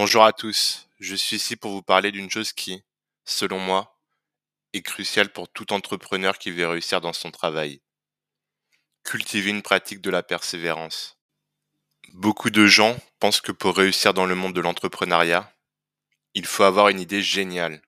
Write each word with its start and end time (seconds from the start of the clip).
Bonjour 0.00 0.24
à 0.24 0.32
tous, 0.32 0.86
je 1.00 1.16
suis 1.16 1.34
ici 1.34 1.56
pour 1.56 1.72
vous 1.72 1.82
parler 1.82 2.12
d'une 2.12 2.30
chose 2.30 2.52
qui, 2.52 2.84
selon 3.24 3.58
moi, 3.58 4.00
est 4.72 4.82
cruciale 4.82 5.32
pour 5.32 5.48
tout 5.48 5.72
entrepreneur 5.72 6.38
qui 6.38 6.52
veut 6.52 6.68
réussir 6.68 7.00
dans 7.00 7.12
son 7.12 7.32
travail. 7.32 7.82
Cultiver 9.02 9.50
une 9.50 9.60
pratique 9.60 10.00
de 10.00 10.10
la 10.10 10.22
persévérance. 10.22 11.18
Beaucoup 12.12 12.50
de 12.50 12.64
gens 12.64 12.96
pensent 13.18 13.40
que 13.40 13.50
pour 13.50 13.76
réussir 13.76 14.14
dans 14.14 14.24
le 14.24 14.36
monde 14.36 14.54
de 14.54 14.60
l'entrepreneuriat, 14.60 15.52
il 16.32 16.46
faut 16.46 16.62
avoir 16.62 16.90
une 16.90 17.00
idée 17.00 17.20
géniale, 17.20 17.82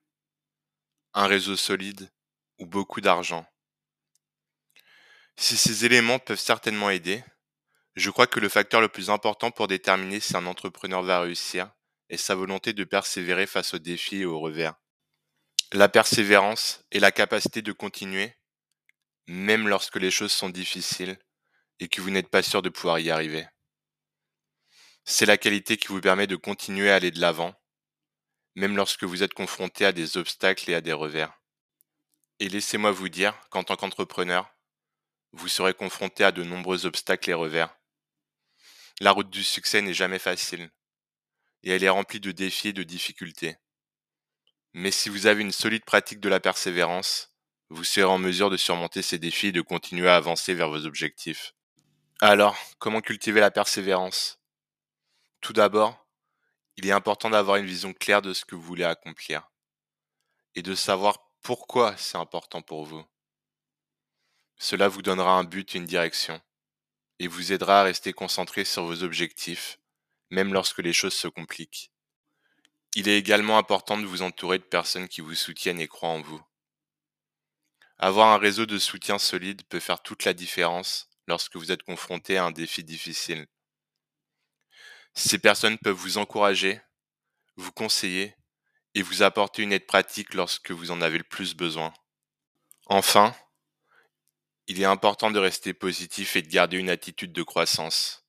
un 1.13 1.27
réseau 1.27 1.55
solide 1.55 2.11
ou 2.59 2.65
beaucoup 2.65 2.99
d'argent. 2.99 3.45
Si 5.37 5.55
ces 5.55 5.85
éléments 5.85 6.19
peuvent 6.19 6.37
certainement 6.37 6.89
aider, 6.89 7.23
je 7.95 8.09
crois 8.09 8.27
que 8.27 8.41
le 8.41 8.49
facteur 8.49 8.81
le 8.81 8.89
plus 8.89 9.09
important 9.09 9.49
pour 9.49 9.69
déterminer 9.69 10.19
si 10.19 10.35
un 10.35 10.45
entrepreneur 10.45 11.03
va 11.03 11.21
réussir 11.21 11.71
est 12.11 12.17
sa 12.17 12.35
volonté 12.35 12.73
de 12.73 12.83
persévérer 12.83 13.47
face 13.47 13.73
aux 13.73 13.79
défis 13.79 14.17
et 14.17 14.25
aux 14.25 14.39
revers. 14.39 14.75
La 15.71 15.87
persévérance 15.87 16.83
est 16.91 16.99
la 16.99 17.13
capacité 17.13 17.61
de 17.61 17.71
continuer, 17.71 18.35
même 19.27 19.69
lorsque 19.69 19.95
les 19.95 20.11
choses 20.11 20.33
sont 20.33 20.49
difficiles 20.49 21.17
et 21.79 21.87
que 21.87 22.01
vous 22.01 22.09
n'êtes 22.09 22.27
pas 22.27 22.43
sûr 22.43 22.61
de 22.61 22.69
pouvoir 22.69 22.99
y 22.99 23.09
arriver. 23.09 23.47
C'est 25.05 25.25
la 25.25 25.37
qualité 25.37 25.77
qui 25.77 25.87
vous 25.87 26.01
permet 26.01 26.27
de 26.27 26.35
continuer 26.35 26.91
à 26.91 26.95
aller 26.95 27.11
de 27.11 27.21
l'avant, 27.21 27.55
même 28.55 28.75
lorsque 28.75 29.05
vous 29.05 29.23
êtes 29.23 29.33
confronté 29.33 29.85
à 29.85 29.93
des 29.93 30.17
obstacles 30.17 30.69
et 30.69 30.75
à 30.75 30.81
des 30.81 30.93
revers. 30.93 31.33
Et 32.39 32.49
laissez-moi 32.49 32.91
vous 32.91 33.09
dire 33.09 33.39
qu'en 33.49 33.63
tant 33.63 33.77
qu'entrepreneur, 33.77 34.53
vous 35.31 35.47
serez 35.47 35.73
confronté 35.73 36.25
à 36.25 36.33
de 36.33 36.43
nombreux 36.43 36.85
obstacles 36.85 37.29
et 37.29 37.33
revers. 37.33 37.73
La 38.99 39.11
route 39.11 39.29
du 39.29 39.43
succès 39.43 39.81
n'est 39.81 39.93
jamais 39.93 40.19
facile, 40.19 40.69
et 41.63 41.71
elle 41.71 41.83
est 41.83 41.89
remplie 41.89 42.19
de 42.19 42.31
défis 42.31 42.69
et 42.69 42.73
de 42.73 42.83
difficultés. 42.83 43.57
Mais 44.73 44.91
si 44.91 45.09
vous 45.09 45.25
avez 45.25 45.41
une 45.41 45.51
solide 45.51 45.85
pratique 45.85 46.19
de 46.19 46.29
la 46.29 46.39
persévérance, 46.39 47.33
vous 47.69 47.83
serez 47.83 48.05
en 48.05 48.17
mesure 48.17 48.49
de 48.49 48.57
surmonter 48.57 49.01
ces 49.01 49.19
défis 49.19 49.47
et 49.47 49.51
de 49.51 49.61
continuer 49.61 50.09
à 50.09 50.15
avancer 50.15 50.53
vers 50.53 50.69
vos 50.69 50.85
objectifs. 50.85 51.53
Alors, 52.19 52.57
comment 52.79 53.01
cultiver 53.01 53.39
la 53.39 53.51
persévérance? 53.51 54.39
Tout 55.41 55.53
d'abord, 55.53 56.07
il 56.77 56.87
est 56.87 56.91
important 56.91 57.29
d'avoir 57.29 57.57
une 57.57 57.65
vision 57.65 57.93
claire 57.93 58.21
de 58.21 58.33
ce 58.33 58.45
que 58.45 58.55
vous 58.55 58.61
voulez 58.61 58.83
accomplir 58.83 59.49
et 60.55 60.61
de 60.61 60.75
savoir 60.75 61.17
pourquoi 61.41 61.97
c'est 61.97 62.17
important 62.17 62.61
pour 62.61 62.85
vous. 62.85 63.03
Cela 64.57 64.87
vous 64.87 65.01
donnera 65.01 65.31
un 65.33 65.43
but 65.43 65.73
et 65.73 65.79
une 65.79 65.85
direction 65.85 66.39
et 67.19 67.27
vous 67.27 67.51
aidera 67.51 67.81
à 67.81 67.83
rester 67.83 68.13
concentré 68.13 68.63
sur 68.65 68.85
vos 68.85 69.03
objectifs, 69.03 69.79
même 70.31 70.53
lorsque 70.53 70.79
les 70.79 70.93
choses 70.93 71.13
se 71.13 71.27
compliquent. 71.27 71.91
Il 72.95 73.07
est 73.07 73.17
également 73.17 73.57
important 73.57 73.97
de 73.97 74.05
vous 74.05 74.21
entourer 74.21 74.57
de 74.57 74.63
personnes 74.63 75.07
qui 75.07 75.21
vous 75.21 75.35
soutiennent 75.35 75.79
et 75.79 75.87
croient 75.87 76.09
en 76.09 76.21
vous. 76.21 76.41
Avoir 77.99 78.29
un 78.29 78.37
réseau 78.37 78.65
de 78.65 78.79
soutien 78.79 79.19
solide 79.19 79.61
peut 79.69 79.79
faire 79.79 80.01
toute 80.01 80.25
la 80.25 80.33
différence 80.33 81.09
lorsque 81.27 81.55
vous 81.55 81.71
êtes 81.71 81.83
confronté 81.83 82.37
à 82.37 82.45
un 82.45 82.51
défi 82.51 82.83
difficile. 82.83 83.47
Ces 85.13 85.37
personnes 85.37 85.77
peuvent 85.77 85.95
vous 85.95 86.17
encourager, 86.17 86.81
vous 87.57 87.71
conseiller 87.71 88.35
et 88.95 89.01
vous 89.01 89.23
apporter 89.23 89.61
une 89.61 89.71
aide 89.71 89.85
pratique 89.85 90.33
lorsque 90.33 90.71
vous 90.71 90.91
en 90.91 91.01
avez 91.01 91.17
le 91.17 91.23
plus 91.23 91.55
besoin. 91.55 91.93
Enfin, 92.87 93.35
il 94.67 94.81
est 94.81 94.85
important 94.85 95.31
de 95.31 95.39
rester 95.39 95.73
positif 95.73 96.35
et 96.35 96.41
de 96.41 96.49
garder 96.49 96.77
une 96.77 96.89
attitude 96.89 97.33
de 97.33 97.43
croissance. 97.43 98.25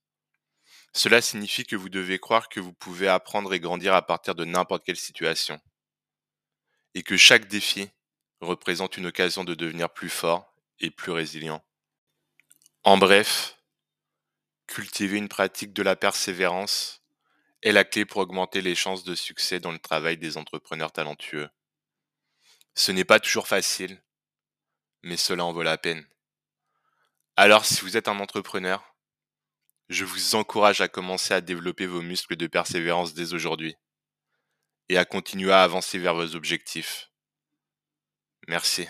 Cela 0.93 1.23
signifie 1.23 1.65
que 1.65 1.77
vous 1.77 1.89
devez 1.89 2.19
croire 2.19 2.49
que 2.49 2.61
vous 2.61 2.73
pouvez 2.73 3.09
apprendre 3.09 3.53
et 3.55 3.61
grandir 3.61 3.95
à 3.95 4.07
partir 4.07 4.35
de 4.35 4.45
n'importe 4.45 4.85
quelle 4.85 4.97
situation. 4.97 5.61
Et 6.95 7.03
que 7.03 7.17
chaque 7.17 7.49
défi 7.49 7.89
représente 8.41 8.97
une 8.97 9.07
occasion 9.07 9.45
de 9.45 9.55
devenir 9.55 9.91
plus 9.91 10.11
fort 10.11 10.55
et 10.81 10.91
plus 10.91 11.13
résilient. 11.13 11.65
En 12.83 12.99
bref, 12.99 13.57
cultiver 14.67 15.17
une 15.17 15.29
pratique 15.29 15.73
de 15.73 15.83
la 15.83 15.97
persévérance 15.97 17.03
est 17.63 17.73
la 17.73 17.85
clé 17.85 18.05
pour 18.05 18.21
augmenter 18.21 18.61
les 18.61 18.75
chances 18.75 19.05
de 19.05 19.15
succès 19.15 19.61
dans 19.61 19.71
le 19.71 19.79
travail 19.79 20.19
des 20.19 20.37
entrepreneurs 20.37 20.93
talentueux. 20.93 21.49
Ce 22.75 22.91
n'est 22.91 23.05
pas 23.05 23.21
toujours 23.21 23.47
facile, 23.47 24.03
mais 25.03 25.17
cela 25.17 25.45
en 25.45 25.53
vaut 25.53 25.63
la 25.63 25.79
peine. 25.79 26.07
Alors 27.37 27.65
si 27.65 27.81
vous 27.83 27.97
êtes 27.97 28.09
un 28.09 28.19
entrepreneur, 28.19 28.92
je 29.93 30.05
vous 30.05 30.35
encourage 30.35 30.81
à 30.81 30.89
commencer 30.89 31.35
à 31.35 31.41
développer 31.41 31.87
vos 31.87 32.03
muscles 32.03 32.37
de 32.37 32.47
persévérance 32.47 33.15
dès 33.15 33.35
aujourd'hui 33.35 33.77
et 34.89 34.97
à 34.97 35.05
continuer 35.05 35.53
à 35.53 35.63
avancer 35.63 35.99
vers 35.99 36.15
vos 36.15 36.35
objectifs. 36.35 37.11
Merci. 38.49 38.89